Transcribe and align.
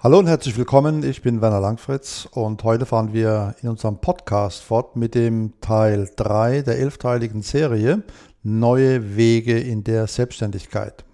Hallo 0.00 0.20
und 0.20 0.28
herzlich 0.28 0.56
willkommen, 0.56 1.02
ich 1.02 1.22
bin 1.22 1.40
Werner 1.40 1.58
Langfritz 1.58 2.28
und 2.30 2.62
heute 2.62 2.86
fahren 2.86 3.12
wir 3.12 3.56
in 3.62 3.68
unserem 3.68 3.98
Podcast 3.98 4.62
fort 4.62 4.94
mit 4.94 5.16
dem 5.16 5.54
Teil 5.60 6.08
3 6.14 6.62
der 6.62 6.78
elfteiligen 6.78 7.42
Serie 7.42 8.04
Neue 8.44 9.16
Wege 9.16 9.58
in 9.58 9.82
der 9.82 10.06
Selbstständigkeit. 10.06 11.04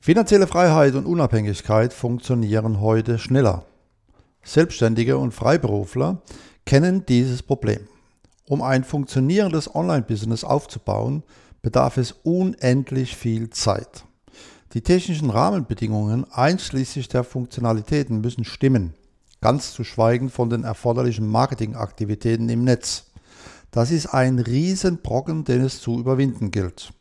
Finanzielle 0.00 0.46
Freiheit 0.46 0.94
und 0.94 1.04
Unabhängigkeit 1.04 1.92
funktionieren 1.92 2.80
heute 2.80 3.18
schneller. 3.18 3.66
Selbstständige 4.42 5.18
und 5.18 5.32
Freiberufler 5.32 6.22
kennen 6.64 7.04
dieses 7.04 7.42
Problem. 7.42 7.86
Um 8.48 8.62
ein 8.62 8.82
funktionierendes 8.82 9.74
Online-Business 9.74 10.42
aufzubauen, 10.42 11.22
bedarf 11.60 11.98
es 11.98 12.12
unendlich 12.22 13.14
viel 13.14 13.50
Zeit. 13.50 14.06
Die 14.74 14.80
technischen 14.80 15.28
Rahmenbedingungen 15.28 16.24
einschließlich 16.32 17.08
der 17.08 17.24
Funktionalitäten 17.24 18.22
müssen 18.22 18.44
stimmen, 18.44 18.94
ganz 19.42 19.74
zu 19.74 19.84
schweigen 19.84 20.30
von 20.30 20.48
den 20.48 20.64
erforderlichen 20.64 21.28
Marketingaktivitäten 21.28 22.48
im 22.48 22.64
Netz. 22.64 23.10
Das 23.70 23.90
ist 23.90 24.06
ein 24.06 24.38
Riesenbrocken, 24.38 25.44
den 25.44 25.60
es 25.60 25.82
zu 25.82 25.98
überwinden 25.98 26.50
gilt. 26.50 26.94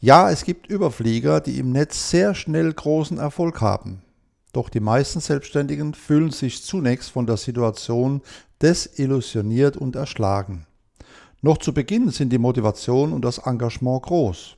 Ja, 0.00 0.30
es 0.30 0.44
gibt 0.44 0.68
Überflieger, 0.68 1.42
die 1.42 1.58
im 1.58 1.72
Netz 1.72 2.08
sehr 2.08 2.34
schnell 2.34 2.72
großen 2.72 3.18
Erfolg 3.18 3.60
haben. 3.60 4.00
Doch 4.54 4.70
die 4.70 4.80
meisten 4.80 5.20
Selbstständigen 5.20 5.92
fühlen 5.92 6.30
sich 6.30 6.64
zunächst 6.64 7.10
von 7.10 7.26
der 7.26 7.36
Situation 7.36 8.22
desillusioniert 8.62 9.76
und 9.76 9.96
erschlagen. 9.96 10.66
Noch 11.42 11.58
zu 11.58 11.74
Beginn 11.74 12.08
sind 12.08 12.30
die 12.30 12.38
Motivation 12.38 13.12
und 13.12 13.22
das 13.22 13.38
Engagement 13.38 14.02
groß. 14.02 14.56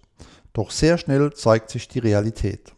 Doch 0.53 0.71
sehr 0.71 0.99
schnell 0.99 1.33
zeigt 1.33 1.71
sich 1.71 1.89
die 1.89 1.99
Realität. 1.99 2.73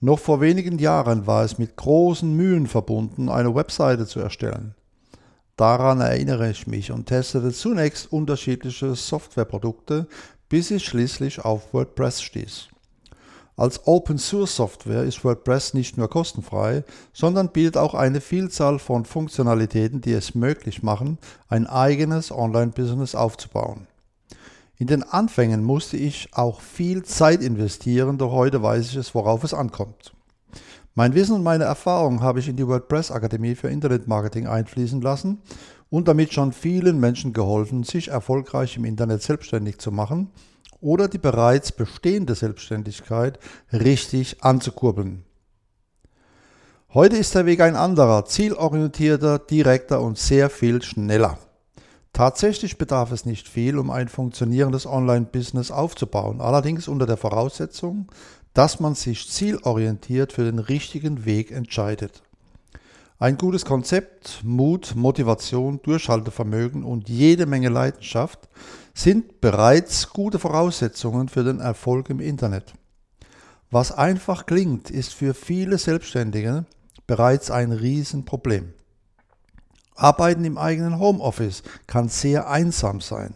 Noch 0.00 0.18
vor 0.18 0.40
wenigen 0.40 0.78
Jahren 0.78 1.26
war 1.26 1.44
es 1.44 1.58
mit 1.58 1.76
großen 1.76 2.34
Mühen 2.34 2.66
verbunden, 2.66 3.28
eine 3.28 3.54
Webseite 3.54 4.06
zu 4.06 4.20
erstellen. 4.20 4.74
Daran 5.56 6.00
erinnere 6.00 6.50
ich 6.50 6.66
mich 6.66 6.92
und 6.92 7.06
testete 7.06 7.50
zunächst 7.50 8.12
unterschiedliche 8.12 8.94
Softwareprodukte, 8.94 10.06
bis 10.48 10.70
ich 10.70 10.84
schließlich 10.84 11.44
auf 11.44 11.72
WordPress 11.72 12.20
stieß. 12.20 12.68
Als 13.56 13.86
Open 13.86 14.18
Source 14.18 14.54
Software 14.54 15.04
ist 15.04 15.24
WordPress 15.24 15.72
nicht 15.72 15.96
nur 15.96 16.10
kostenfrei, 16.10 16.84
sondern 17.14 17.48
bietet 17.48 17.78
auch 17.78 17.94
eine 17.94 18.20
Vielzahl 18.20 18.78
von 18.78 19.06
Funktionalitäten, 19.06 20.02
die 20.02 20.12
es 20.12 20.34
möglich 20.34 20.82
machen, 20.82 21.16
ein 21.48 21.66
eigenes 21.66 22.30
Online-Business 22.30 23.14
aufzubauen. 23.14 23.86
In 24.78 24.88
den 24.88 25.02
Anfängen 25.02 25.64
musste 25.64 25.96
ich 25.96 26.28
auch 26.32 26.60
viel 26.60 27.02
Zeit 27.02 27.40
investieren, 27.40 28.18
doch 28.18 28.32
heute 28.32 28.62
weiß 28.62 28.90
ich 28.90 28.96
es, 28.96 29.14
worauf 29.14 29.42
es 29.42 29.54
ankommt. 29.54 30.12
Mein 30.94 31.14
Wissen 31.14 31.34
und 31.34 31.42
meine 31.42 31.64
Erfahrung 31.64 32.20
habe 32.20 32.40
ich 32.40 32.48
in 32.48 32.56
die 32.56 32.66
WordPress 32.66 33.10
Akademie 33.10 33.54
für 33.54 33.68
Internetmarketing 33.68 34.46
einfließen 34.46 35.00
lassen 35.00 35.40
und 35.88 36.08
damit 36.08 36.32
schon 36.34 36.52
vielen 36.52 37.00
Menschen 37.00 37.32
geholfen, 37.32 37.84
sich 37.84 38.08
erfolgreich 38.08 38.76
im 38.76 38.84
Internet 38.84 39.22
selbstständig 39.22 39.78
zu 39.78 39.92
machen 39.92 40.30
oder 40.80 41.08
die 41.08 41.18
bereits 41.18 41.72
bestehende 41.72 42.34
Selbstständigkeit 42.34 43.38
richtig 43.72 44.42
anzukurbeln. 44.42 45.24
Heute 46.92 47.16
ist 47.16 47.34
der 47.34 47.46
Weg 47.46 47.60
ein 47.60 47.76
anderer, 47.76 48.24
zielorientierter, 48.26 49.38
direkter 49.38 50.00
und 50.00 50.18
sehr 50.18 50.50
viel 50.50 50.82
schneller. 50.82 51.38
Tatsächlich 52.16 52.78
bedarf 52.78 53.12
es 53.12 53.26
nicht 53.26 53.46
viel, 53.46 53.76
um 53.76 53.90
ein 53.90 54.08
funktionierendes 54.08 54.86
Online-Business 54.86 55.70
aufzubauen, 55.70 56.40
allerdings 56.40 56.88
unter 56.88 57.04
der 57.04 57.18
Voraussetzung, 57.18 58.10
dass 58.54 58.80
man 58.80 58.94
sich 58.94 59.28
zielorientiert 59.28 60.32
für 60.32 60.44
den 60.44 60.58
richtigen 60.58 61.26
Weg 61.26 61.50
entscheidet. 61.50 62.22
Ein 63.18 63.36
gutes 63.36 63.66
Konzept, 63.66 64.40
Mut, 64.42 64.94
Motivation, 64.96 65.82
Durchhaltevermögen 65.82 66.84
und 66.84 67.10
jede 67.10 67.44
Menge 67.44 67.68
Leidenschaft 67.68 68.48
sind 68.94 69.42
bereits 69.42 70.08
gute 70.08 70.38
Voraussetzungen 70.38 71.28
für 71.28 71.44
den 71.44 71.60
Erfolg 71.60 72.08
im 72.08 72.20
Internet. 72.20 72.72
Was 73.70 73.92
einfach 73.92 74.46
klingt, 74.46 74.90
ist 74.90 75.12
für 75.12 75.34
viele 75.34 75.76
Selbstständige 75.76 76.64
bereits 77.06 77.50
ein 77.50 77.72
Riesenproblem. 77.72 78.72
Arbeiten 79.96 80.44
im 80.44 80.58
eigenen 80.58 80.98
Homeoffice 80.98 81.62
kann 81.86 82.08
sehr 82.08 82.48
einsam 82.48 83.00
sein. 83.00 83.34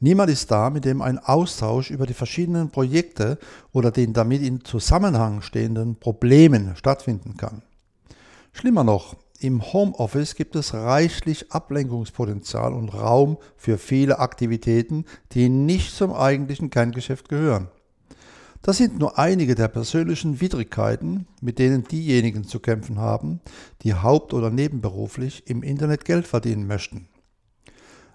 Niemand 0.00 0.30
ist 0.30 0.50
da, 0.50 0.70
mit 0.70 0.84
dem 0.84 1.02
ein 1.02 1.18
Austausch 1.18 1.90
über 1.90 2.06
die 2.06 2.14
verschiedenen 2.14 2.70
Projekte 2.70 3.38
oder 3.72 3.90
den 3.90 4.12
damit 4.12 4.42
in 4.42 4.64
Zusammenhang 4.64 5.42
stehenden 5.42 5.96
Problemen 5.96 6.76
stattfinden 6.76 7.36
kann. 7.36 7.62
Schlimmer 8.52 8.84
noch, 8.84 9.16
im 9.40 9.72
Homeoffice 9.72 10.34
gibt 10.34 10.56
es 10.56 10.74
reichlich 10.74 11.52
Ablenkungspotenzial 11.52 12.72
und 12.72 12.88
Raum 12.88 13.38
für 13.56 13.78
viele 13.78 14.18
Aktivitäten, 14.18 15.04
die 15.32 15.48
nicht 15.48 15.94
zum 15.94 16.12
eigentlichen 16.12 16.70
Kerngeschäft 16.70 17.28
gehören. 17.28 17.68
Das 18.62 18.76
sind 18.76 18.98
nur 18.98 19.18
einige 19.18 19.54
der 19.54 19.68
persönlichen 19.68 20.40
Widrigkeiten, 20.40 21.26
mit 21.40 21.58
denen 21.58 21.84
diejenigen 21.84 22.44
zu 22.44 22.60
kämpfen 22.60 22.98
haben, 22.98 23.40
die 23.82 23.94
haupt- 23.94 24.34
oder 24.34 24.50
nebenberuflich 24.50 25.46
im 25.46 25.62
Internet 25.62 26.04
Geld 26.04 26.26
verdienen 26.26 26.66
möchten. 26.66 27.08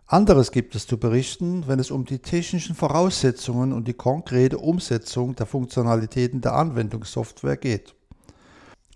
Anderes 0.05 0.51
gibt 0.51 0.75
es 0.75 0.85
zu 0.85 0.97
berichten, 0.97 1.63
wenn 1.67 1.79
es 1.79 1.89
um 1.89 2.05
die 2.05 2.19
technischen 2.19 2.75
Voraussetzungen 2.75 3.73
und 3.73 3.87
die 3.87 3.93
konkrete 3.93 4.57
Umsetzung 4.57 5.35
der 5.35 5.45
Funktionalitäten 5.45 6.41
der 6.41 6.53
Anwendungssoftware 6.53 7.57
geht. 7.57 7.95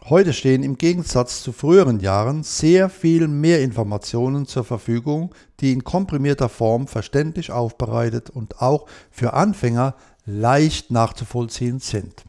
Heute 0.09 0.31
stehen 0.31 0.63
im 0.63 0.77
Gegensatz 0.77 1.41
zu 1.41 1.51
früheren 1.51 1.99
Jahren 1.99 2.43
sehr 2.43 2.89
viel 2.89 3.27
mehr 3.27 3.61
Informationen 3.61 4.45
zur 4.45 4.63
Verfügung, 4.63 5.33
die 5.59 5.73
in 5.73 5.83
komprimierter 5.83 6.49
Form 6.49 6.87
verständlich 6.87 7.51
aufbereitet 7.51 8.29
und 8.29 8.61
auch 8.61 8.85
für 9.09 9.33
Anfänger 9.33 9.95
leicht 10.27 10.91
nachzuvollziehen 10.91 11.79
sind. 11.79 12.25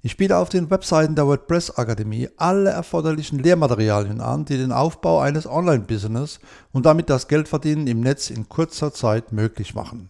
Ich 0.00 0.16
biete 0.16 0.36
auf 0.36 0.48
den 0.48 0.70
Webseiten 0.70 1.16
der 1.16 1.26
WordPress 1.26 1.72
Akademie 1.72 2.28
alle 2.36 2.70
erforderlichen 2.70 3.40
Lehrmaterialien 3.40 4.20
an, 4.20 4.44
die 4.44 4.56
den 4.56 4.70
Aufbau 4.70 5.18
eines 5.18 5.48
Online-Business 5.48 6.38
und 6.72 6.86
damit 6.86 7.10
das 7.10 7.26
Geldverdienen 7.26 7.88
im 7.88 8.00
Netz 8.00 8.30
in 8.30 8.48
kurzer 8.48 8.94
Zeit 8.94 9.32
möglich 9.32 9.74
machen. 9.74 10.08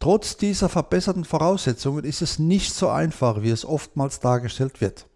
Trotz 0.00 0.36
dieser 0.36 0.68
verbesserten 0.68 1.24
Voraussetzungen 1.24 2.04
ist 2.04 2.22
es 2.22 2.40
nicht 2.40 2.74
so 2.74 2.88
einfach, 2.88 3.42
wie 3.42 3.50
es 3.50 3.64
oftmals 3.64 4.18
dargestellt 4.18 4.80
wird. 4.80 5.06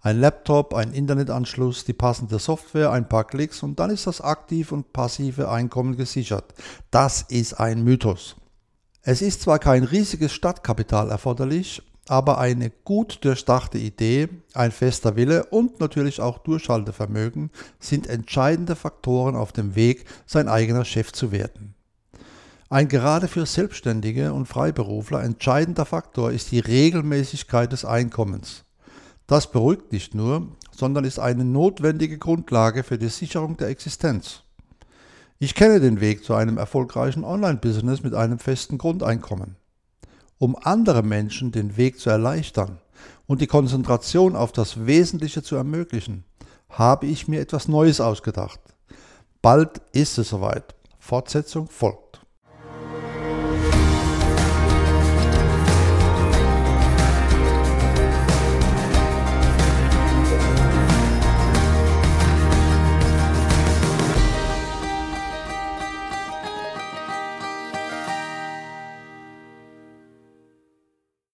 Ein 0.00 0.20
Laptop, 0.20 0.74
ein 0.74 0.92
Internetanschluss, 0.92 1.84
die 1.84 1.92
passende 1.92 2.40
Software, 2.40 2.90
ein 2.90 3.08
paar 3.08 3.24
Klicks 3.24 3.62
und 3.62 3.78
dann 3.78 3.90
ist 3.90 4.08
das 4.08 4.20
aktive 4.20 4.74
und 4.74 4.92
passive 4.92 5.48
Einkommen 5.48 5.96
gesichert. 5.96 6.52
Das 6.90 7.22
ist 7.22 7.54
ein 7.54 7.84
Mythos. 7.84 8.34
Es 9.04 9.20
ist 9.20 9.42
zwar 9.42 9.58
kein 9.58 9.82
riesiges 9.82 10.32
Stadtkapital 10.32 11.10
erforderlich, 11.10 11.82
aber 12.06 12.38
eine 12.38 12.70
gut 12.70 13.24
durchdachte 13.24 13.76
Idee, 13.76 14.28
ein 14.54 14.70
fester 14.70 15.16
Wille 15.16 15.46
und 15.46 15.80
natürlich 15.80 16.20
auch 16.20 16.38
Durchhaltevermögen 16.38 17.50
sind 17.80 18.06
entscheidende 18.06 18.76
Faktoren 18.76 19.34
auf 19.34 19.50
dem 19.50 19.74
Weg, 19.74 20.04
sein 20.24 20.48
eigener 20.48 20.84
Chef 20.84 21.12
zu 21.12 21.32
werden. 21.32 21.74
Ein 22.68 22.86
gerade 22.86 23.26
für 23.26 23.44
Selbstständige 23.44 24.32
und 24.32 24.46
Freiberufler 24.46 25.22
entscheidender 25.24 25.84
Faktor 25.84 26.30
ist 26.30 26.52
die 26.52 26.60
Regelmäßigkeit 26.60 27.72
des 27.72 27.84
Einkommens. 27.84 28.64
Das 29.26 29.50
beruhigt 29.50 29.90
nicht 29.90 30.14
nur, 30.14 30.46
sondern 30.70 31.04
ist 31.04 31.18
eine 31.18 31.44
notwendige 31.44 32.18
Grundlage 32.18 32.84
für 32.84 32.98
die 32.98 33.08
Sicherung 33.08 33.56
der 33.56 33.68
Existenz. 33.68 34.44
Ich 35.42 35.56
kenne 35.56 35.80
den 35.80 36.00
Weg 36.00 36.22
zu 36.22 36.34
einem 36.34 36.56
erfolgreichen 36.56 37.24
Online-Business 37.24 38.04
mit 38.04 38.14
einem 38.14 38.38
festen 38.38 38.78
Grundeinkommen. 38.78 39.56
Um 40.38 40.54
anderen 40.54 41.08
Menschen 41.08 41.50
den 41.50 41.76
Weg 41.76 41.98
zu 41.98 42.10
erleichtern 42.10 42.78
und 43.26 43.40
die 43.40 43.48
Konzentration 43.48 44.36
auf 44.36 44.52
das 44.52 44.86
Wesentliche 44.86 45.42
zu 45.42 45.56
ermöglichen, 45.56 46.22
habe 46.68 47.06
ich 47.06 47.26
mir 47.26 47.40
etwas 47.40 47.66
Neues 47.66 48.00
ausgedacht. 48.00 48.60
Bald 49.42 49.82
ist 49.90 50.16
es 50.16 50.28
soweit. 50.28 50.76
Fortsetzung 51.00 51.66
folgt. 51.66 52.01